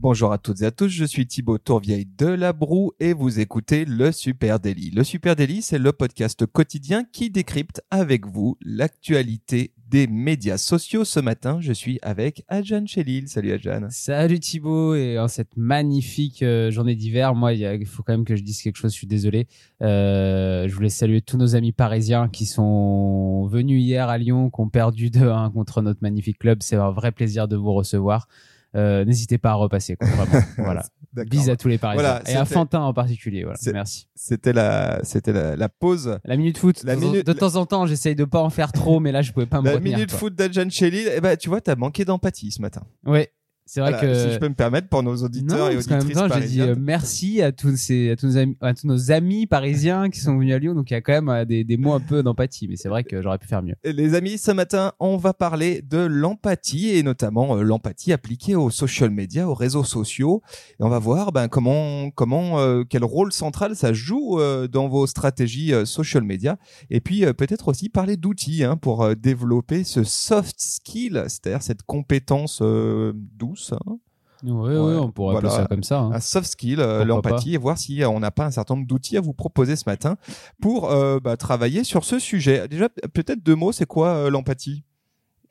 [0.00, 3.40] Bonjour à toutes et à tous, je suis Thibaut Tourvieille de La Broue et vous
[3.40, 4.92] écoutez le Super Daily.
[4.92, 11.04] Le Super Daily, c'est le podcast quotidien qui décrypte avec vous l'actualité des médias sociaux.
[11.04, 13.26] Ce matin, je suis avec Adjan Chelil.
[13.26, 13.88] Salut Adjan.
[13.90, 18.36] Salut Thibaut et en cette magnifique euh, journée d'hiver, moi il faut quand même que
[18.36, 19.48] je dise quelque chose, je suis désolé.
[19.82, 24.60] Euh, je voulais saluer tous nos amis parisiens qui sont venus hier à Lyon, qui
[24.60, 26.58] ont perdu 2-1 contre notre magnifique club.
[26.62, 28.28] C'est un vrai plaisir de vous recevoir.
[28.76, 29.96] Euh, n'hésitez pas à repasser.
[29.96, 30.44] Quoi, vraiment.
[30.58, 30.84] voilà.
[31.30, 33.42] Bise à tous les Parisiens Voilà, et à Fantin en particulier.
[33.44, 33.58] Voilà.
[33.72, 34.08] Merci.
[34.14, 36.18] C'était la, c'était la, la pause.
[36.24, 36.82] La minute foot.
[36.84, 39.22] La de, minute- de temps en temps, j'essaye de pas en faire trop, mais là,
[39.22, 39.96] je pouvais pas me La retenir.
[39.96, 40.18] minute quoi.
[40.18, 41.10] foot d'Adjan Chelil.
[41.16, 42.82] Eh ben, tu vois, t'as manqué d'empathie ce matin.
[43.06, 43.32] Ouais.
[43.68, 44.14] C'est vrai Voilà, que.
[44.14, 46.74] Si je peux me permettre pour nos auditeurs non, et auditrices temps, j'ai dit euh,
[46.78, 50.38] merci à tous, ces, à, tous nos amis, à tous nos amis parisiens qui sont
[50.38, 50.74] venus à Lyon.
[50.74, 52.66] Donc, il y a quand même euh, des, des mots un peu d'empathie.
[52.66, 53.74] Mais c'est vrai que j'aurais pu faire mieux.
[53.84, 58.70] Les amis, ce matin, on va parler de l'empathie et notamment euh, l'empathie appliquée aux
[58.70, 60.42] social media, aux réseaux sociaux.
[60.80, 64.88] Et on va voir ben, comment, comment, euh, quel rôle central ça joue euh, dans
[64.88, 66.56] vos stratégies social media.
[66.88, 72.62] Et puis peut-être aussi parler d'outils hein, pour développer ce soft skill, c'est-à-dire cette compétence
[72.62, 73.12] euh,
[73.58, 73.72] douce.
[73.72, 73.98] hein.
[74.44, 75.48] Ouais, Ouais, ouais, on pourrait voilà.
[75.48, 75.98] appeler ça comme ça.
[76.00, 76.12] hein.
[76.12, 78.86] un soft skill, euh, l'empathie, et voir si euh, on n'a pas un certain nombre
[78.86, 80.16] d'outils à vous proposer ce matin
[80.60, 82.68] pour euh, bah, travailler sur ce sujet.
[82.68, 84.84] Déjà, peut-être deux mots, c'est quoi euh, l'empathie?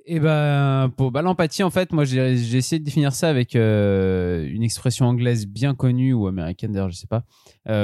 [0.10, 4.64] Et ben pour bah, l'empathie en fait, moi j'ai essayé de définir ça avec une
[4.64, 7.26] expression anglaise bien connue ou américaine d'ailleurs, je sais pas,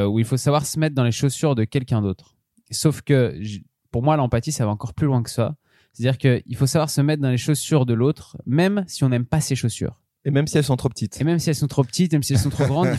[0.08, 2.38] où il faut savoir se mettre dans les chaussures de quelqu'un d'autre.
[2.72, 3.38] Sauf que
[3.92, 5.56] pour moi l'empathie ça va encore plus loin que ça.
[5.92, 9.26] C'est-à-dire qu'il faut savoir se mettre dans les chaussures de l'autre, même si on n'aime
[9.26, 10.00] pas ses chaussures.
[10.26, 11.20] Et même si elles sont trop petites.
[11.20, 12.90] Et même si elles sont trop petites, même si elles sont trop grandes,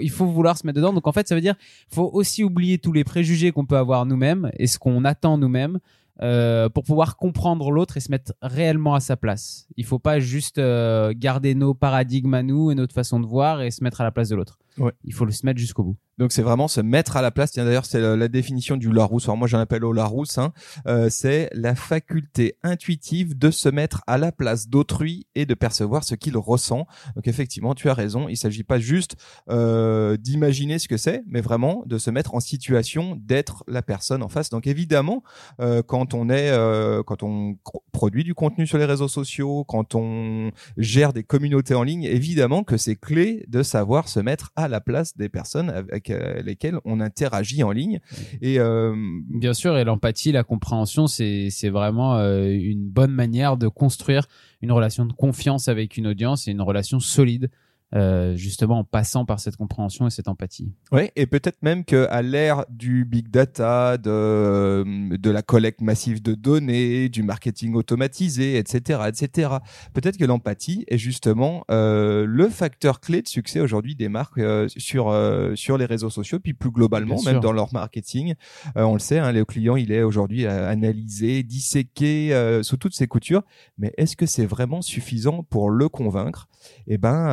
[0.00, 0.92] il faut, vouloir se mettre dedans.
[0.92, 1.54] Donc en fait, ça veut dire,
[1.90, 5.78] faut aussi oublier tous les préjugés qu'on peut avoir nous-mêmes et ce qu'on attend nous-mêmes
[6.22, 9.68] euh, pour pouvoir comprendre l'autre et se mettre réellement à sa place.
[9.76, 13.62] Il faut pas juste euh, garder nos paradigmes à nous et notre façon de voir
[13.62, 14.58] et se mettre à la place de l'autre.
[14.80, 14.92] Ouais.
[15.04, 15.96] Il faut le se mettre jusqu'au bout.
[16.16, 17.52] Donc c'est vraiment se mettre à la place.
[17.52, 19.24] Tiens d'ailleurs c'est la, la définition du Larousse.
[19.24, 20.38] Alors moi j'en appelle au Larousse.
[20.38, 20.52] Hein.
[20.86, 26.04] Euh, c'est la faculté intuitive de se mettre à la place d'autrui et de percevoir
[26.04, 26.86] ce qu'il ressent.
[27.14, 28.28] Donc effectivement tu as raison.
[28.28, 29.16] Il s'agit pas juste
[29.50, 34.22] euh, d'imaginer ce que c'est, mais vraiment de se mettre en situation d'être la personne
[34.22, 34.48] en face.
[34.48, 35.22] Donc évidemment
[35.60, 37.56] euh, quand on est euh, quand on
[37.92, 42.62] produit du contenu sur les réseaux sociaux, quand on gère des communautés en ligne, évidemment
[42.62, 46.78] que c'est clé de savoir se mettre à la place des personnes avec euh, lesquelles
[46.84, 48.00] on interagit en ligne.
[48.40, 48.94] Et euh,
[49.28, 54.26] Bien sûr, et l'empathie, la compréhension, c'est vraiment euh, une bonne manière de construire
[54.62, 57.50] une relation de confiance avec une audience et une relation solide,
[57.94, 60.72] euh, justement en passant par cette compréhension et cette empathie.
[60.92, 66.22] ouais, et peut-être même que à l'ère du big data, de de la collecte massive
[66.22, 69.56] de données, du marketing automatisé, etc., etc.
[69.92, 74.68] Peut-être que l'empathie est justement euh, le facteur clé de succès aujourd'hui des marques euh,
[74.76, 75.12] sur
[75.56, 77.40] sur les réseaux sociaux, puis plus globalement, Bien même sûr.
[77.40, 78.34] dans leur marketing.
[78.76, 83.42] On le sait, hein, le client, il est aujourd'hui analysé, disséqué sous toutes ses coutures.
[83.78, 86.48] Mais est-ce que c'est vraiment suffisant pour le convaincre?
[86.86, 87.28] Eh ben,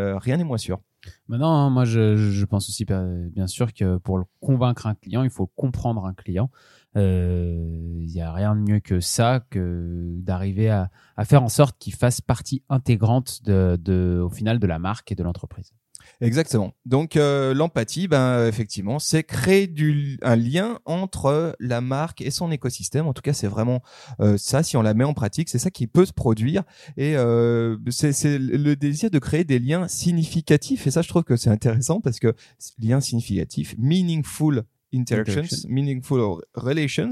[0.00, 0.80] euh, rien n'est moins sûr.
[1.28, 5.46] Maintenant, hein, moi, je, pense aussi bien sûr que pour convaincre un client, il faut
[5.46, 6.50] comprendre un client.
[6.96, 10.90] Euh, Il n'y a rien de mieux que ça, que d'arriver à,
[11.24, 15.72] faire en sorte qu'il fasse partie intégrante au final de la marque et de l'entreprise.
[16.20, 16.72] Exactement.
[16.84, 22.50] Donc euh, l'empathie, ben effectivement, c'est créer du un lien entre la marque et son
[22.50, 23.06] écosystème.
[23.06, 23.82] En tout cas, c'est vraiment
[24.20, 24.62] euh, ça.
[24.62, 26.62] Si on la met en pratique, c'est ça qui peut se produire.
[26.96, 30.86] Et euh, c'est le désir de créer des liens significatifs.
[30.86, 32.34] Et ça, je trouve que c'est intéressant parce que
[32.78, 35.68] liens significatifs, meaningful interactions, Interaction.
[35.70, 36.20] meaningful
[36.54, 37.10] relations,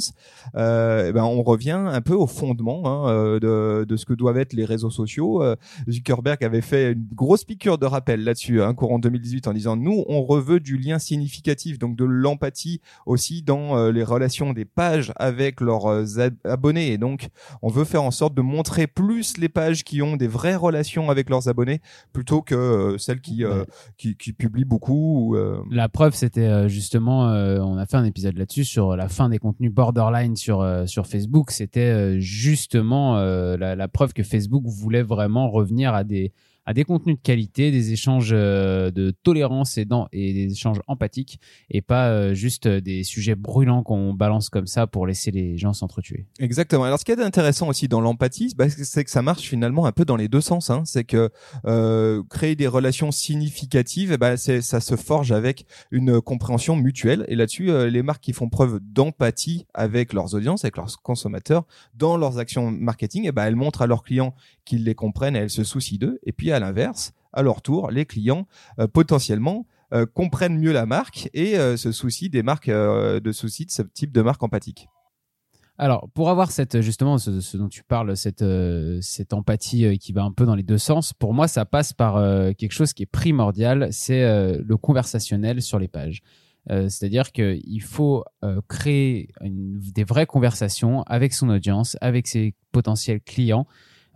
[0.57, 4.15] euh, eh ben on revient un peu au fondement hein, euh, de, de ce que
[4.15, 5.43] doivent être les réseaux sociaux.
[5.43, 5.57] Euh,
[5.89, 10.05] Zuckerberg avait fait une grosse piqûre de rappel là-dessus, hein, courant 2018, en disant nous,
[10.09, 15.13] on reveut du lien significatif, donc de l'empathie aussi dans euh, les relations des pages
[15.17, 16.93] avec leurs ab- abonnés.
[16.93, 17.29] Et donc,
[17.63, 21.11] on veut faire en sorte de montrer plus les pages qui ont des vraies relations
[21.11, 21.81] avec leurs abonnés
[22.13, 23.65] plutôt que celles qui, euh,
[23.97, 25.29] qui, qui publient beaucoup.
[25.29, 29.09] ou, euh, La preuve, c'était justement, euh, on a fait un épisode là-dessus sur la
[29.09, 31.51] fin des contenus borderline sur euh, sur Facebook.
[31.51, 36.33] C'était euh, justement euh, la preuve que Facebook voulait vraiment revenir à des
[36.69, 41.81] à des contenus de qualité, des échanges euh, de tolérance et, des échanges empathiques et
[41.81, 46.27] pas euh, juste des sujets brûlants qu'on balance comme ça pour laisser les gens s'entretuer.
[46.39, 46.85] Exactement.
[46.85, 49.93] Alors ce qui est intéressant aussi dans l'empathie, bah, c'est que ça marche finalement un
[49.93, 50.69] peu dans les deux sens.
[50.69, 50.83] Hein.
[50.85, 51.31] C'est que
[51.65, 57.25] euh, créer des relations significatives, bah, c'est ça se forge avec une compréhension mutuelle.
[57.29, 61.65] Et là-dessus, euh, les marques qui font preuve d'empathie avec leurs audiences, avec leurs consommateurs,
[61.95, 64.35] dans leurs actions marketing, et bah, elles montrent à leurs clients
[64.67, 66.21] qu'ils les comprennent et elles se soucient d'eux.
[66.25, 68.47] Et puis à l'inverse, à leur tour, les clients
[68.79, 73.71] euh, potentiellement euh, comprennent mieux la marque et se soucient des marques de soucis de
[73.71, 74.89] ce type de marque empathique.
[75.81, 78.45] Alors, pour avoir cette justement ce, dont tu parles, cette
[79.01, 82.17] cette empathie qui va un peu dans les deux sens, pour moi, ça passe par
[82.57, 84.23] quelque chose qui est primordial, c'est
[84.59, 86.23] le conversationnel sur les pages.
[86.71, 93.21] Euh, c'est-à-dire qu'il faut euh, créer des vraies conversations avec son audience, avec ses potentiels
[93.21, 93.67] clients,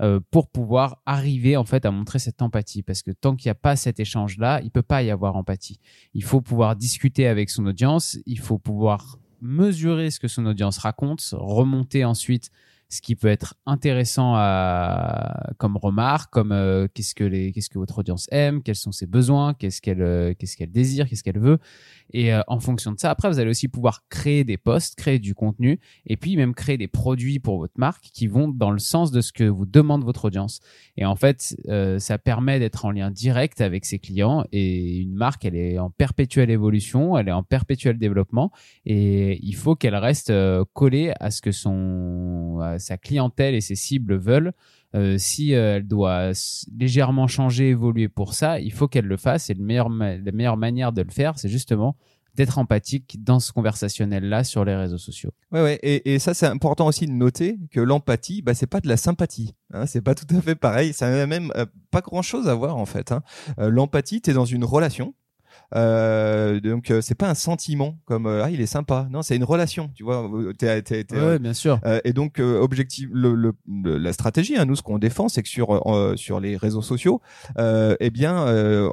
[0.00, 2.82] euh, pour pouvoir arriver en fait à montrer cette empathie.
[2.82, 5.80] Parce que tant qu'il n'y a pas cet échange-là, il peut pas y avoir empathie.
[6.14, 10.78] Il faut pouvoir discuter avec son audience, il faut pouvoir mesurer ce que son audience
[10.78, 12.50] raconte, remonter ensuite
[12.92, 17.78] ce qui peut être intéressant à, comme remarque, comme euh, qu'est-ce que les, qu'est-ce que
[17.78, 21.38] votre audience aime, quels sont ses besoins, qu'est-ce qu'elle, euh, qu'est-ce qu'elle désire, qu'est-ce qu'elle
[21.38, 21.58] veut.
[22.12, 25.18] Et euh, en fonction de ça, après, vous allez aussi pouvoir créer des posts, créer
[25.18, 28.78] du contenu, et puis même créer des produits pour votre marque qui vont dans le
[28.78, 30.60] sens de ce que vous demande votre audience.
[30.98, 31.56] Et en fait,
[31.98, 34.44] ça permet d'être en lien direct avec ses clients.
[34.52, 38.52] Et une marque, elle est en perpétuelle évolution, elle est en perpétuel développement,
[38.84, 40.30] et il faut qu'elle reste
[40.74, 44.52] collée à ce que son sa clientèle et ses cibles veulent.
[44.94, 46.32] Euh, si euh, elle doit
[46.78, 49.48] légèrement changer, évoluer pour ça, il faut qu'elle le fasse.
[49.48, 51.96] Et le la meilleure manière de le faire, c'est justement
[52.34, 55.32] d'être empathique dans ce conversationnel-là sur les réseaux sociaux.
[55.50, 55.78] Ouais, ouais.
[55.82, 58.96] Et, et ça, c'est important aussi de noter que l'empathie, bah, c'est pas de la
[58.96, 59.54] sympathie.
[59.72, 60.92] Hein, c'est pas tout à fait pareil.
[60.92, 63.12] Ça n'a même euh, pas grand-chose à voir en fait.
[63.12, 63.22] Hein.
[63.58, 65.14] L'empathie, t'es dans une relation
[65.74, 69.08] euh, donc euh, c'est pas un sentiment comme euh, ah il est sympa.
[69.10, 69.90] Non, c'est une relation.
[69.94, 70.30] Tu vois.
[70.58, 71.80] T'es, t'es, ouais, bien sûr.
[72.04, 73.54] et donc objectif, le, le,
[73.98, 75.82] la stratégie, hein, nous ce qu'on défend, c'est que sur
[76.16, 77.20] sur les réseaux sociaux,
[77.58, 78.44] eh bien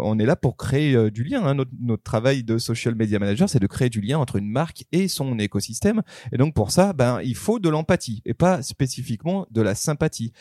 [0.02, 1.46] on est là pour créer du lien.
[1.46, 1.56] Hein.
[1.56, 4.86] Notre, notre travail de social media manager, c'est de créer du lien entre une marque
[4.92, 6.02] et son écosystème.
[6.32, 10.34] Et donc pour ça, ben il faut de l'empathie et pas spécifiquement de la sympathie.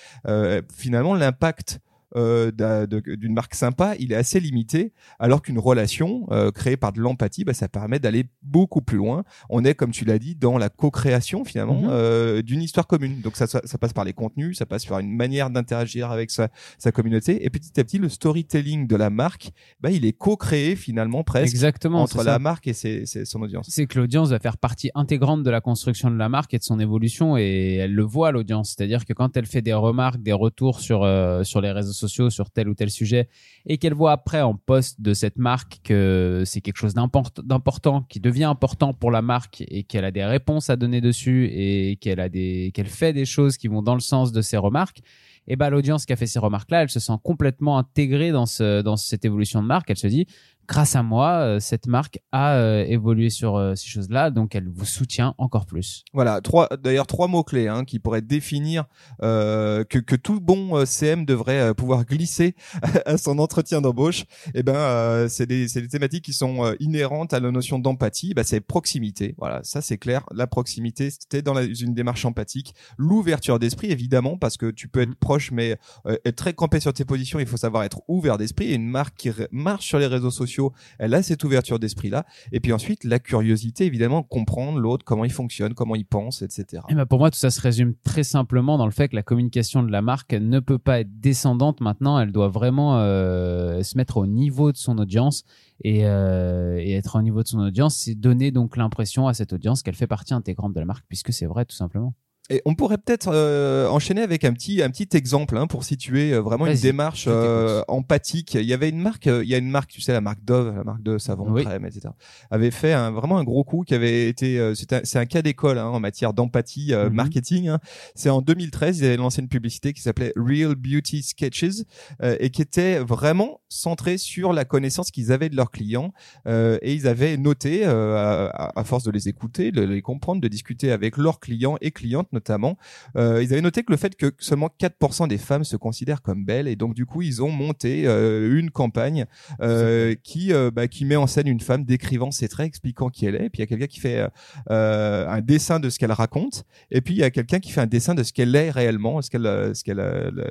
[0.75, 1.81] finalement, l'impact
[2.17, 7.01] euh, d'une marque sympa, il est assez limité, alors qu'une relation euh, créée par de
[7.01, 9.25] l'empathie, bah, ça permet d'aller beaucoup plus loin.
[9.51, 11.89] On est, comme tu l'as dit, dans la co-création finalement mhm.
[11.91, 13.21] euh, d'une histoire commune.
[13.21, 16.49] Donc ça, ça, passe par les contenus, ça passe par une manière d'interagir avec sa,
[16.79, 19.51] sa communauté, et petit à petit, le storytelling de la marque,
[19.81, 23.67] bah, il est co-créé finalement presque Exactement, entre la marque et ses, son audience.
[23.69, 26.65] C'est que l'audience va faire partie intégrante de la construction de la marque et de
[26.65, 28.75] son évolution, et elle le voit l'audience.
[28.77, 30.99] C'est-à-dire que quand elle fait des remarques, des retours sur
[31.45, 33.29] sur les réseaux sociaux sur tel ou tel sujet
[33.67, 38.21] et qu'elle voit après en poste de cette marque que c'est quelque chose d'important qui
[38.21, 42.21] devient important pour la marque et qu'elle a des réponses à donner dessus et qu'elle
[42.21, 45.00] a des qu'elle fait des choses qui vont dans le sens de ses remarques
[45.47, 48.47] et ben l'audience qui a fait ces remarques là elle se sent complètement intégrée dans
[48.47, 49.91] ce dans cette évolution de marque.
[49.91, 50.27] Elle se dit
[50.69, 54.69] grâce à moi, euh, cette marque a euh, évolué sur euh, ces choses-là, donc elle
[54.69, 56.05] vous soutient encore plus.
[56.12, 58.85] Voilà, trois d'ailleurs trois mots clés hein, qui pourraient définir
[59.20, 62.55] que, que tout bon CM devrait pouvoir glisser
[63.06, 64.25] à son entretien d'embauche.
[64.55, 68.35] Eh ben, c'est des c'est des thématiques qui sont inhérentes à la notion d'empathie.
[68.35, 69.35] Ben, c'est proximité.
[69.38, 70.25] Voilà, ça c'est clair.
[70.35, 72.75] La proximité, c'était dans une démarche empathique.
[72.99, 75.14] L'ouverture d'esprit, évidemment, parce que tu peux être mm-hmm.
[75.14, 75.76] proche, mais
[76.25, 77.38] être très campé sur tes positions.
[77.38, 78.73] Il faut savoir être ouvert d'esprit.
[78.73, 80.58] Et une marque qui marche sur les réseaux sociaux
[80.99, 82.27] elle a cette ouverture d'esprit-là.
[82.53, 86.83] Et puis ensuite, la curiosité, évidemment, comprendre l'autre, comment il fonctionne, comment il pense, etc.
[86.88, 89.23] Et ben pour moi, tout ça se résume très simplement dans le fait que la
[89.23, 92.19] communication de la marque ne peut pas être descendante maintenant.
[92.19, 95.45] Elle doit vraiment euh, se mettre au niveau de son audience.
[95.85, 99.53] Et, euh, et, être au niveau de son audience, c'est donner donc l'impression à cette
[99.53, 102.15] audience qu'elle fait partie intégrante de la marque, puisque c'est vrai tout simplement.
[102.50, 106.33] Et on pourrait peut-être euh, enchaîner avec un petit un petit exemple hein, pour situer
[106.33, 108.55] euh, vraiment une démarche euh, empathique.
[108.55, 110.75] Il y avait une marque, il y a une marque, tu sais la marque Dove,
[110.75, 112.09] la marque de savon crème, etc.
[112.50, 115.88] avait fait un, vraiment un gros coup qui avait été c'est un, cas d'école hein,
[115.88, 117.12] en matière d'empathie mhm.
[117.12, 117.69] marketing.
[117.69, 117.81] Hein.
[118.14, 121.85] C'est en 2013 ils avaient lancé une publicité qui s'appelait Real Beauty Sketches
[122.23, 126.14] et qui était vraiment centrée sur la connaissance qu'ils avaient de leurs clients
[126.47, 130.93] et ils avaient noté à, à, force de les écouter, de les comprendre, de discuter
[130.93, 132.78] avec leurs clients et clientes notamment,
[133.16, 136.45] euh, ils avaient noté que le fait que seulement 4% des femmes se considèrent comme
[136.45, 139.26] belles et donc du coup ils ont monté euh, une campagne
[139.61, 143.26] euh, qui euh, bah, qui met en scène une femme décrivant ses traits, expliquant qui
[143.26, 143.47] elle est.
[143.47, 144.28] Et puis il y a quelqu'un qui fait
[144.71, 147.80] euh, un dessin de ce qu'elle raconte et puis il y a quelqu'un qui fait
[147.80, 149.99] un dessin de ce qu'elle est réellement, ce qu'elle ce qu'elle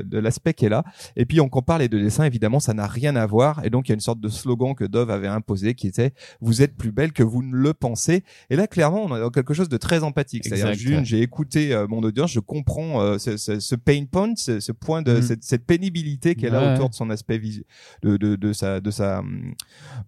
[0.04, 0.84] de l'aspect qu'elle a.
[1.16, 3.88] Et puis on compare les deux dessins, évidemment ça n'a rien à voir et donc
[3.88, 6.76] il y a une sorte de slogan que Dove avait imposé qui était vous êtes
[6.76, 8.24] plus belle que vous ne le pensez.
[8.50, 10.44] Et là clairement on dans quelque chose de très empathique.
[10.46, 14.72] C'est-à-dire j'ai écouté mon audience, je comprends euh, ce, ce, ce, pain point, ce, ce
[14.72, 15.22] point de mm.
[15.22, 17.66] cette, cette, pénibilité qu'elle a autour de son aspect visuel,
[18.04, 19.22] de, de, de, sa de sa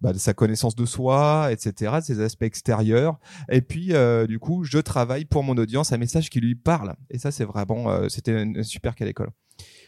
[0.00, 3.18] bah, de sa connaissance de soi, etc., de ses aspects extérieurs.
[3.50, 6.94] Et puis euh, du coup, je travaille pour mon audience un message qui lui parle.
[7.10, 9.30] Et ça, c'est vraiment euh, c'était une, super cas d'école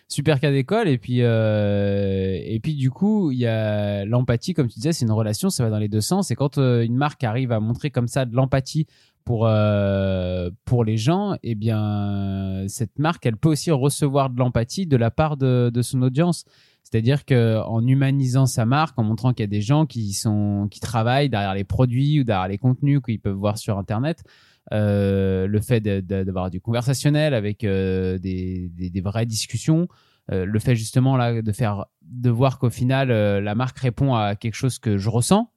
[0.08, 4.68] super cas d'école et puis euh, et puis du coup il y a l'empathie comme
[4.68, 6.96] tu disais c'est une relation ça va dans les deux sens et quand euh, une
[6.96, 8.86] marque arrive à montrer comme ça de l'empathie
[9.24, 14.86] pour euh, pour les gens, eh bien cette marque, elle peut aussi recevoir de l'empathie
[14.86, 16.44] de la part de, de son audience.
[16.82, 20.68] C'est-à-dire que en humanisant sa marque, en montrant qu'il y a des gens qui sont
[20.70, 24.24] qui travaillent derrière les produits ou derrière les contenus qu'ils peuvent voir sur Internet,
[24.72, 29.88] euh, le fait d'avoir du conversationnel avec euh, des, des, vraies discussions,
[30.30, 34.36] euh, le fait justement là de faire de voir qu'au final la marque répond à
[34.36, 35.51] quelque chose que je ressens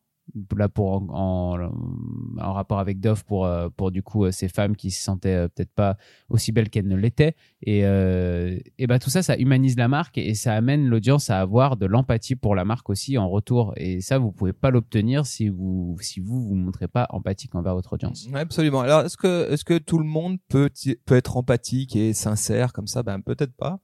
[0.56, 1.70] là pour en,
[2.38, 5.48] rapport avec Dove pour euh, pour du coup euh, ces femmes qui se sentaient euh,
[5.48, 5.98] peut-être pas
[6.30, 7.80] aussi belles qu'elles ne l'étaient et
[8.78, 11.86] et bah tout ça ça humanise la marque et, ça amène l'audience à avoir de
[11.86, 15.98] l'empathie pour la marque aussi en retour et ça vous pouvez pas l'obtenir si vous
[16.02, 18.28] si vous vous montrez pas empathique envers votre audience.
[18.34, 18.82] absolument.
[18.82, 20.70] Alors est-ce que est-ce que tout le monde peut
[21.06, 23.02] peut être empathique et sincère comme ça?
[23.04, 23.80] Ben peut-être pas.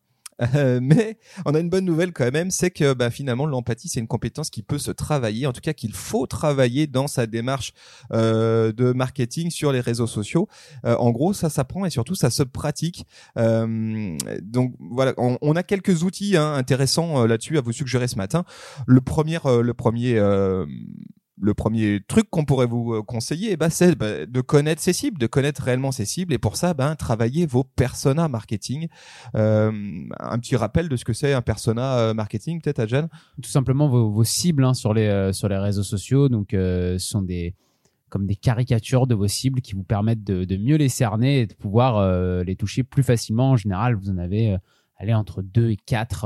[0.55, 3.99] Euh, mais on a une bonne nouvelle quand même, c'est que bah, finalement l'empathie c'est
[3.99, 7.73] une compétence qui peut se travailler, en tout cas qu'il faut travailler dans sa démarche
[8.11, 10.47] euh, de marketing sur les réseaux sociaux.
[10.85, 13.05] Euh, en gros, ça s'apprend et surtout ça se pratique.
[13.37, 18.07] Euh, donc voilà, on, on, a quelques outils hein, intéressants euh, là-dessus à vous suggérer
[18.07, 18.43] ce matin.
[18.87, 20.19] Le premier, le premier
[21.41, 25.17] le premier truc qu'on pourrait vous euh, conseiller, bah, c'est bah, de connaître ses cibles,
[25.17, 28.87] de connaître réellement ses cibles, et pour ça, ben, travailler vos personas marketing.
[29.35, 29.71] Euh,
[30.19, 33.07] un petit rappel de ce que c'est un persona euh, marketing, peut-être, Adjan
[33.41, 36.29] Tout simplement vos, cibles hein, sur les sur les réseaux sociaux.
[36.29, 37.55] Donc, ce sont des
[38.09, 41.53] comme des caricatures de vos cibles qui vous permettent de mieux les cerner et de
[41.53, 43.51] pouvoir les toucher plus facilement.
[43.51, 44.57] En général, vous en avez
[45.01, 46.25] aller entre deux et quatre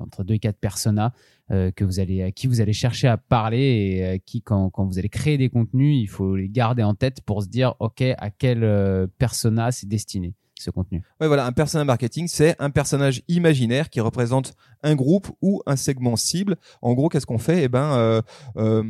[0.00, 1.12] entre deux et quatre personas
[1.52, 4.68] euh, que vous allez, à qui vous allez chercher à parler et à qui, quand,
[4.70, 7.74] quand vous allez créer des contenus, il faut les garder en tête pour se dire,
[7.78, 11.02] OK, à quel euh, persona c'est destiné ce contenu.
[11.20, 15.76] Ouais, voilà, un persona marketing, c'est un personnage imaginaire qui représente un groupe ou un
[15.76, 16.56] segment cible.
[16.82, 17.62] En gros, qu'est-ce qu'on fait?
[17.62, 18.22] Eh ben, euh,
[18.56, 18.82] euh,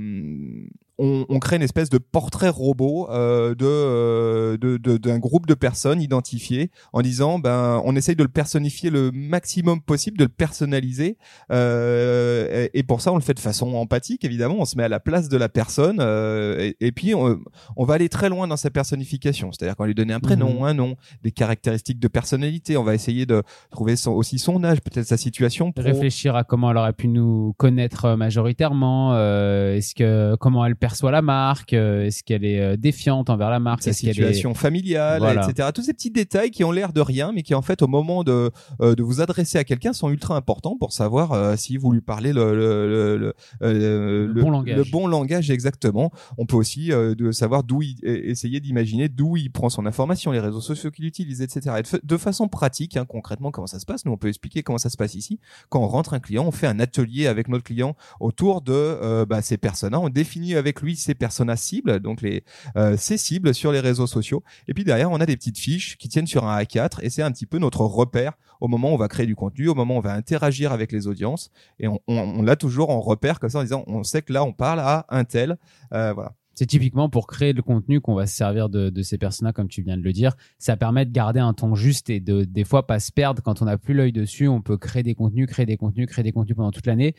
[0.98, 5.46] on, on, crée une espèce de portrait robot euh, de, euh, de, de, d'un groupe
[5.46, 10.24] de personnes identifiées en disant ben on essaye de le personnifier le maximum possible, de
[10.24, 11.18] le personnaliser
[11.52, 14.88] euh, et, pour ça on le fait de façon empathique évidemment, on se met à
[14.88, 17.38] la place de la personne euh, et, puis on,
[17.76, 20.60] on, va aller très loin dans sa personnification, c'est-à-dire qu'on va lui donner un prénom,
[20.60, 20.64] mhm.
[20.64, 24.80] un nom, des caractéristiques de personnalité, on va essayer de trouver son, aussi son âge,
[24.80, 30.64] peut-être sa situation, réfléchir à comment elle aurait pu nous connaître majoritairement, est-ce que comment
[30.64, 34.54] elle perçoit la marque euh, Est-ce qu'elle est euh, défiante envers la marque Sa situation
[34.54, 35.70] familiale, etc.
[35.74, 38.22] Tous ces petits détails qui ont l'air de rien, mais qui en fait au moment
[38.22, 42.00] de euh, de vous adresser à quelqu'un sont ultra importants pour savoir si vous lui
[42.00, 44.76] parlez le le, le, bon langage.
[44.76, 46.12] le bon langage exactement.
[46.38, 50.40] On peut aussi de savoir d'où il essayer d'imaginer d'où il prend son information, les
[50.40, 51.82] réseaux sociaux qu'il utilise, etc.
[52.02, 54.04] de, façon pratique, hein, concrètement, comment ça se passe?
[54.04, 55.40] Nous, on peut expliquer comment ça se passe ici.
[55.68, 59.42] Quand on rentre un client, on fait un atelier avec notre client autour de bah,
[59.42, 59.94] ces personnes.
[59.94, 62.44] On définit avec lui ses personas cibles, donc les
[62.76, 64.42] euh, ses cibles sur les réseaux sociaux.
[64.68, 67.22] Et puis derrière, on a des petites fiches qui tiennent sur un A4 et c'est
[67.22, 69.96] un petit peu notre repère au moment où on va créer du contenu, au moment
[69.96, 73.50] où on va interagir avec les audiences et on, on, l'a toujours en repère comme
[73.50, 75.56] ça en disant on sait que là on parle à un tel,
[75.92, 76.32] euh, voilà.
[76.58, 79.68] C'est typiquement pour créer le contenu qu'on va se servir de, de ces personnages, comme
[79.68, 80.32] tu viens de le dire.
[80.58, 83.60] Ça permet de garder un ton juste et de des fois pas se perdre quand
[83.60, 84.48] on n'a plus l'œil dessus.
[84.48, 87.14] On peut créer des contenus, créer des contenus, créer des contenus pendant toute l'année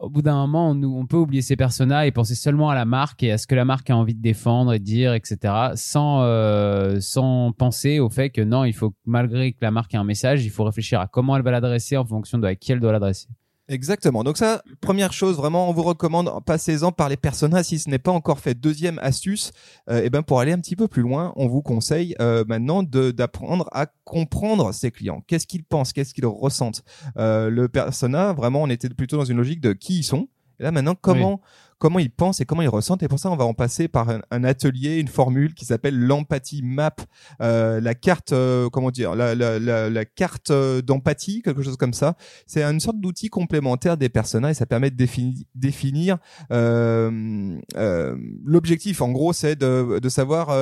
[0.00, 3.22] au bout d'un moment, on, peut oublier ces personnages et penser seulement à la marque
[3.22, 5.54] et à ce que la marque a envie de défendre et dire, etc.
[5.76, 9.98] Sans, euh, sans penser au fait que non, il faut, malgré que la marque ait
[9.98, 12.72] un message, il faut réfléchir à comment elle va l'adresser en fonction de à qui
[12.72, 13.28] elle doit l'adresser.
[13.68, 14.24] Exactement.
[14.24, 17.98] Donc ça, première chose, vraiment, on vous recommande, passez-en par les personnages si ce n'est
[17.98, 18.54] pas encore fait.
[18.54, 19.52] Deuxième astuce,
[19.88, 22.82] euh, et ben pour aller un petit peu plus loin, on vous conseille euh, maintenant
[22.82, 25.22] d'apprendre à comprendre ses clients.
[25.26, 26.82] Qu'est-ce qu'ils pensent, qu'est-ce qu'ils ressentent?
[27.16, 30.28] Euh, le persona, vraiment, on était plutôt dans une logique de qui ils sont.
[30.60, 31.40] Et là maintenant, comment
[31.84, 33.02] comment ils pensent et comment ils ressentent.
[33.02, 36.62] Et pour ça, on va en passer par un, atelier, une formule qui s'appelle l'empathie
[36.62, 36.96] map,
[37.42, 41.76] euh, la carte, euh, comment dire, la, la, la, la carte euh, d'empathie, quelque chose
[41.76, 42.16] comme ça.
[42.46, 46.16] C'est une sorte d'outil complémentaire des personnages et ça permet de définir, définir
[46.52, 49.02] euh, euh, l'objectif.
[49.02, 50.56] En gros, c'est de, de savoir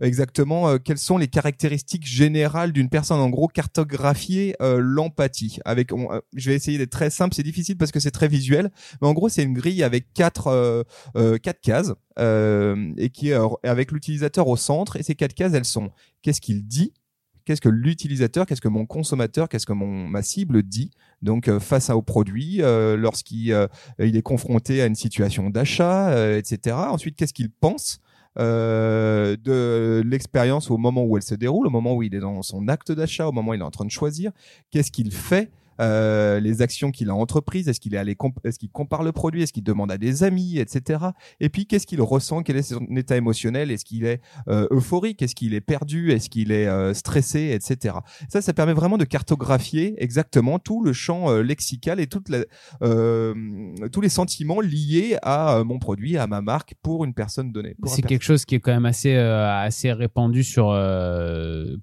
[0.00, 3.18] exactement quelles sont les caractéristiques générales d'une personne.
[3.18, 5.58] En gros, cartographier l'empathie.
[5.64, 5.90] Avec,
[6.36, 7.34] je vais essayer d'être très simple.
[7.34, 10.51] C'est difficile parce que c'est très visuel, mais en gros, c'est une grille avec quatre
[11.42, 14.96] quatre cases euh, et qui est avec l'utilisateur au centre.
[14.96, 15.90] Et ces quatre cases, elles sont
[16.22, 16.92] qu'est-ce qu'il dit,
[17.44, 20.90] qu'est-ce que l'utilisateur, qu'est-ce que mon consommateur, qu'est-ce que mon ma cible dit.
[21.22, 23.66] Donc euh, face au produit, euh, lorsqu'il euh,
[23.98, 26.76] il est confronté à une situation d'achat, etc.
[26.88, 28.00] Ensuite, qu'est-ce qu'il pense
[28.38, 32.66] de l'expérience au moment où elle se déroule, au moment où il est dans son
[32.68, 34.32] acte d'achat, au moment où il est en train de choisir.
[34.70, 35.50] Qu'est-ce qu'il fait
[35.82, 39.42] euh, les actions qu'il a entreprises, est-ce qu'il est allé, est-ce qu'il compare le produit,
[39.42, 41.00] est-ce qu'il demande à des amis, etc.
[41.40, 45.22] Et puis qu'est-ce qu'il ressent, quel est son état émotionnel, est-ce qu'il est euh, euphorique,
[45.22, 47.96] est-ce qu'il est perdu, est-ce qu'il est euh, stressé, etc.
[48.28, 52.44] Ça, ça permet vraiment de cartographier exactement tout le champ lexical et toute la,
[52.80, 57.76] tous les sentiments liés à mon produit, à ma marque pour une personne donnée.
[57.86, 60.66] C'est quelque chose qui est quand même assez assez répandu sur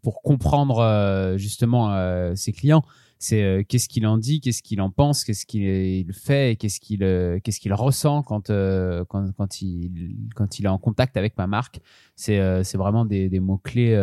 [0.02, 2.84] pour comprendre justement ses clients
[3.22, 7.04] c'est euh, qu'est-ce qu'il en dit, qu'est-ce qu'il en pense, qu'est-ce qu'il fait, qu'est-ce qu'il
[7.04, 11.38] euh, qu'est-ce qu'il ressent quand, euh, quand quand il quand il est en contact avec
[11.38, 11.82] ma marque.
[12.16, 13.96] C'est c'est vraiment des, des mots clés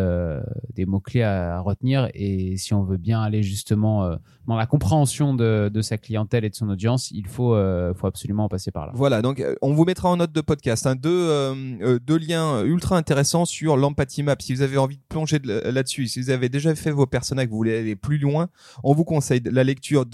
[0.74, 4.10] des mots clés à, retenir et si on veut bien aller justement
[4.46, 7.54] dans la compréhension de, de sa clientèle et de son audience, il faut
[7.94, 8.92] faut absolument passer par là.
[8.94, 13.44] Voilà, donc on vous mettra en note de podcast hein, deux deux liens ultra intéressants
[13.44, 14.36] sur l'empathie map.
[14.40, 17.56] Si vous avez envie de plonger là-dessus, si vous avez déjà fait vos personnages, vous
[17.56, 18.48] voulez aller plus loin,
[18.82, 20.04] on vous conseille la lecture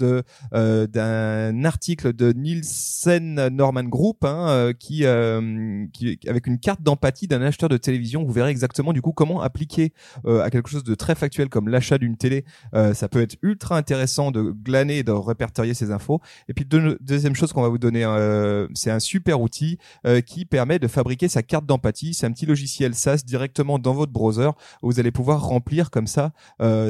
[0.53, 6.81] euh, d'un article de Nielsen Norman Group hein, euh, qui, euh, qui avec une carte
[6.81, 8.23] d'empathie d'un acheteur de télévision.
[8.23, 9.93] Vous verrez exactement du coup comment appliquer
[10.25, 12.45] à quelque chose de très factuel comme l'achat d'une télé.
[12.93, 16.21] ça peut être ultra intéressant de glaner et de répertorier ces infos.
[16.47, 18.03] Et puis deuxième chose qu'on va vous donner,
[18.75, 19.79] c'est un super outil
[20.25, 22.13] qui permet de fabriquer sa carte d'empathie.
[22.13, 24.49] C'est un petit logiciel SaaS directement dans votre browser
[24.81, 26.31] où vous allez pouvoir remplir comme ça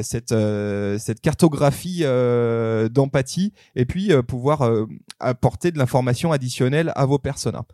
[0.02, 0.34] cette
[0.98, 4.86] cette cartographie euh, d'empathie et puis euh, pouvoir euh,
[5.20, 7.64] apporter de l'information additionnelle à vos personas.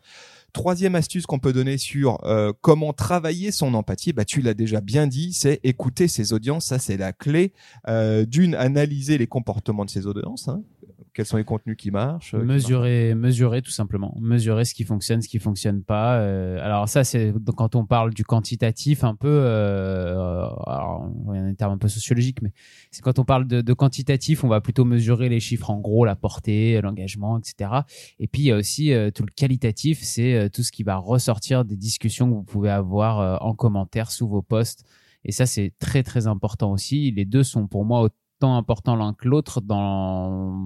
[0.52, 2.18] Troisième astuce qu'on peut donner sur
[2.60, 6.66] comment travailler son empathie, bah tu l'as déjà bien dit, c'est écouter ses audiences.
[6.66, 7.52] Ça c'est la clé.
[7.86, 10.48] D'une, analyser les comportements de ses audiences.
[10.48, 10.64] Hein
[11.14, 15.22] quels sont les contenus qui marchent euh, Mesurer, mesurer tout simplement, mesurer ce qui fonctionne,
[15.22, 16.18] ce qui fonctionne pas.
[16.18, 21.38] Euh, alors ça, c'est quand on parle du quantitatif, un peu, euh, alors, il y
[21.38, 22.52] a un terme un peu sociologique, mais
[22.90, 26.16] c'est quand on parle de, quantitatif, on va plutôt mesurer les chiffres en gros, la
[26.16, 27.70] portée, l'engagement, etc.
[28.18, 31.64] Et puis il y a aussi tout le qualitatif, c'est tout ce qui va ressortir
[31.64, 34.84] des discussions que vous pouvez avoir en commentaire sous vos posts.
[35.24, 37.10] Et ça, c'est très très important aussi.
[37.10, 38.08] Les deux sont pour moi
[38.48, 40.56] important l'un que l'autre dans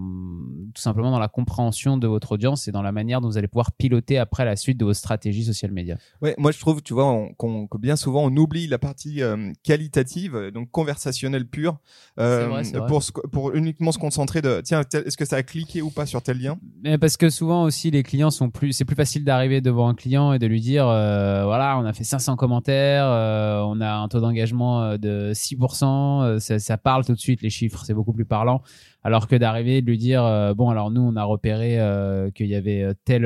[0.74, 3.48] tout simplement dans la compréhension de votre audience et dans la manière dont vous allez
[3.48, 5.96] pouvoir piloter après la suite de vos stratégies social media.
[6.20, 9.52] Ouais, moi je trouve, tu vois, qu'on, que bien souvent on oublie la partie euh,
[9.62, 11.78] qualitative, donc conversationnelle pure,
[12.18, 16.06] euh, pour pour uniquement se concentrer de tiens, est-ce que ça a cliqué ou pas
[16.06, 16.58] sur tel lien?
[16.82, 19.94] Mais parce que souvent aussi les clients sont plus, c'est plus facile d'arriver devant un
[19.94, 24.08] client et de lui dire euh, voilà, on a fait 500 commentaires, on a un
[24.08, 28.24] taux d'engagement de 6%, ça, ça parle tout de suite les chiffres c'est beaucoup plus
[28.24, 28.62] parlant.
[29.02, 32.46] Alors que d'arriver de lui dire euh, bon alors nous on a repéré euh, qu'il
[32.46, 33.24] y avait euh, tel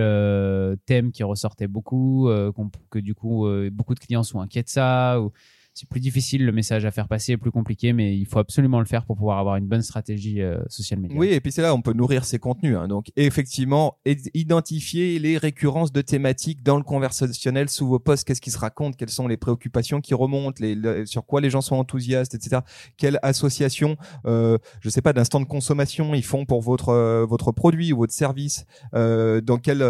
[0.87, 2.29] thème qui ressortait beaucoup,
[2.91, 5.33] que du coup beaucoup de clients sont inquiets de ça ou
[5.79, 8.85] c'est plus difficile le message à faire passer, plus compliqué, mais il faut absolument le
[8.85, 11.17] faire pour pouvoir avoir une bonne stratégie euh, social media.
[11.17, 12.77] Oui, et puis c'est là on peut nourrir ses contenus.
[12.77, 12.89] Hein.
[12.89, 13.97] Donc effectivement,
[14.35, 18.27] identifier les récurrences de thématiques dans le conversationnel sous vos posts.
[18.27, 18.97] Qu'est-ce qui se raconte?
[18.97, 20.65] Quelles sont les préoccupations qui remontent?
[21.05, 22.63] Sur quoi les gens sont enthousiastes, etc.
[22.97, 27.53] Quelle association, euh, je sais pas, d'instant de consommation ils font pour votre euh, votre
[27.53, 28.65] produit ou votre service?
[28.95, 29.83] Euh, Dans quel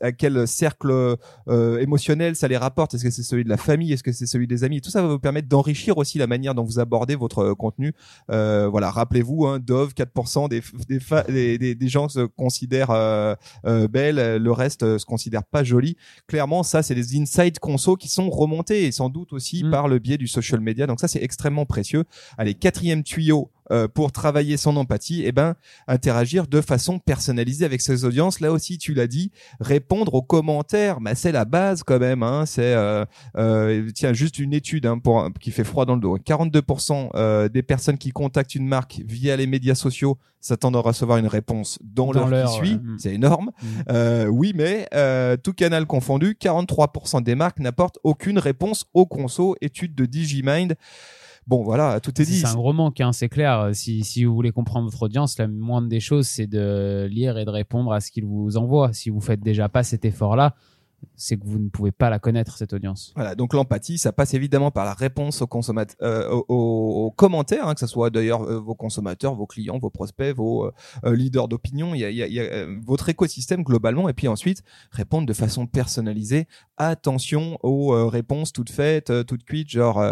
[0.00, 1.16] à quel cercle
[1.48, 2.94] émotionnel ça les rapporte?
[2.94, 3.92] Est-ce que c'est celui de la famille?
[3.92, 4.80] Est-ce que c'est celui des amis?
[4.80, 7.94] Tout ça va permettre d'enrichir aussi la manière dont vous abordez votre euh, contenu.
[8.30, 13.34] Euh, voilà, rappelez-vous, hein, Dove, 4% des des, des, des, gens se considèrent euh,
[13.64, 15.96] euh, belles, le reste se considère pas joli.
[16.26, 19.70] Clairement, ça, c'est des insights conso qui sont remontés et sans doute aussi mm.
[19.70, 20.86] par le biais du social media.
[20.86, 22.04] Donc ça, c'est extrêmement précieux.
[22.36, 25.54] Allez, quatrième tuyau euh, pour travailler son empathie, eh ben
[25.88, 28.40] interagir de façon personnalisée avec ses audiences.
[28.40, 32.22] Là aussi, tu l'as dit, répondre aux commentaires, mais c'est la base quand même.
[32.22, 33.04] Hein, c'est euh,
[33.36, 36.18] euh, tiens juste une étude hein, pour qui fait froid dans le dos.
[36.18, 41.18] 42% euh, des personnes qui contactent une marque via les médias sociaux s'attendent à recevoir
[41.18, 42.74] une réponse dans, Dans l'heure qui suit.
[42.74, 42.80] ouais.
[42.82, 42.98] Mm.
[42.98, 43.50] C'est énorme.
[43.62, 43.66] Mm.
[43.90, 49.56] Euh, oui, mais euh, tout canal confondu, 43% des marques n'apportent aucune réponse au conso.
[49.62, 50.74] Étude de Digimind.
[51.46, 52.38] Bon, voilà, tout est dit.
[52.40, 53.70] C'est un gros manque, hein, c'est clair.
[53.74, 57.44] Si, si vous voulez comprendre votre audience, la moindre des choses, c'est de lire et
[57.44, 58.92] de répondre à ce qu'ils vous envoient.
[58.92, 60.54] Si vous faites déjà pas cet effort-là,
[61.16, 63.12] c'est que vous ne pouvez pas la connaître, cette audience.
[63.16, 67.74] Voilà, donc l'empathie, ça passe évidemment par la réponse aux consommateurs, euh, aux, commentaires, hein,
[67.74, 70.72] que ce soit d'ailleurs euh, vos consommateurs, vos clients, vos prospects, vos euh,
[71.04, 74.08] euh, leaders d'opinion, il y a, il y a- il y a, votre écosystème globalement,
[74.08, 76.46] et puis ensuite répondre de façon personnalisée.
[76.76, 80.02] Attention aux réponses toutes faites, toutes cuites, genre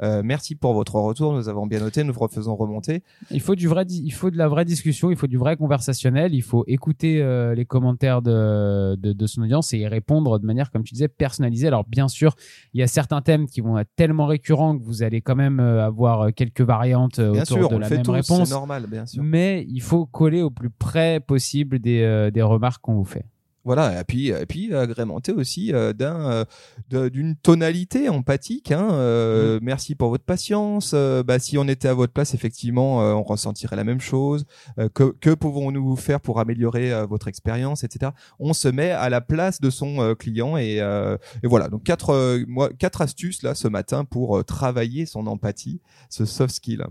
[0.00, 3.02] merci pour votre retour, nous avons bien noté, nous vous refaisons remonter.
[3.30, 6.34] Il faut du vrai, il faut de la vraie discussion, il faut du vrai conversationnel,
[6.34, 7.22] il faut écouter
[7.54, 11.08] les commentaires de, de, de son audience et y répondre de manière, comme tu disais,
[11.08, 11.66] personnalisée.
[11.66, 12.34] Alors bien sûr,
[12.74, 15.60] il y a certains thèmes qui vont être tellement récurrents que vous allez quand même
[15.60, 18.48] euh, avoir euh, quelques variantes euh, Bien autour sûr, de la même tous, réponse.
[18.48, 19.22] c'est normal, bien sûr.
[19.22, 23.24] Mais il faut coller au plus près possible des, des remarques qu'on vous fait.
[23.64, 26.46] Voilà, et puis, et puis agrémenter aussi euh, d'un,
[26.90, 28.72] euh, d'une tonalité empathique.
[28.72, 30.92] Hein, euh, Merci pour votre patience.
[30.94, 34.46] Euh, bah, si on était à votre place, effectivement, euh, on ressentirait la même chose.
[34.78, 38.12] Euh, que, que pouvons-nous faire pour améliorer euh, votre expérience, etc.
[38.38, 41.68] On se met à la place de son euh, client et, euh, et voilà.
[41.68, 46.24] Donc quatre, euh, moi, quatre astuces là ce matin pour euh, travailler son empathie, ce
[46.24, 46.84] soft skill.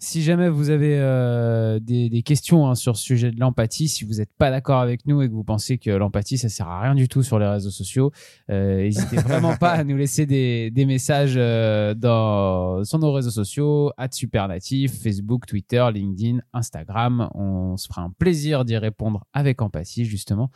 [0.00, 4.04] Si jamais vous avez euh, des, des questions hein, sur ce sujet de l'empathie, si
[4.04, 6.82] vous n'êtes pas d'accord avec nous et que vous pensez que l'empathie ça sert à
[6.82, 8.12] rien du tout sur les réseaux sociaux,
[8.48, 13.32] euh, n'hésitez vraiment pas à nous laisser des, des messages euh, dans, sur nos réseaux
[13.32, 17.28] sociaux, Supernatif, Facebook, Twitter, LinkedIn, Instagram.
[17.34, 20.52] On se fera un plaisir d'y répondre avec empathie justement.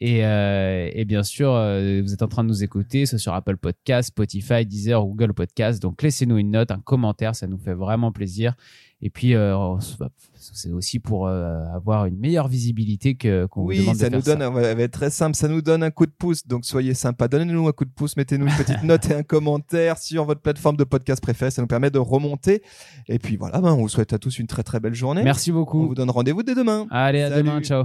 [0.00, 3.34] Et, euh, et bien sûr, euh, vous êtes en train de nous écouter, soit sur
[3.34, 5.80] Apple Podcast, Spotify, Deezer, Google Podcast.
[5.80, 8.54] Donc laissez-nous une note, un commentaire, ça nous fait vraiment plaisir.
[9.02, 9.78] Et puis, euh, on
[10.34, 14.18] c'est aussi pour euh, avoir une meilleure visibilité que qu'on vous demande de ça faire
[14.18, 16.46] nous donne, un- ça va être très simple, ça nous donne un coup de pouce.
[16.46, 19.98] Donc soyez sympa, donnez-nous un coup de pouce, mettez-nous une petite note et un commentaire
[19.98, 21.50] sur votre plateforme de podcast préférée.
[21.50, 22.62] Ça nous permet de remonter.
[23.08, 25.22] Et puis voilà, ben, on vous souhaite à tous une très très belle journée.
[25.22, 25.88] Merci On beaucoup.
[25.88, 26.86] vous donne rendez-vous dès demain.
[26.90, 27.42] Allez, à Salut.
[27.42, 27.60] demain.
[27.60, 27.84] Ciao.